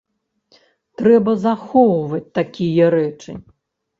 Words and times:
Трэба 1.01 1.31
захоўваць 1.43 2.31
такія 2.39 2.85
рэчы. 2.95 3.31